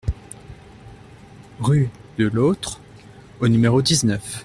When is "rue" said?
1.59-1.91